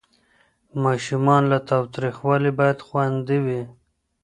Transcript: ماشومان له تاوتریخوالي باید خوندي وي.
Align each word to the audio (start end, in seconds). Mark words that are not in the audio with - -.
ماشومان 0.83 1.41
له 1.51 1.57
تاوتریخوالي 1.69 2.51
باید 2.59 2.79
خوندي 2.87 3.39
وي. 3.45 3.61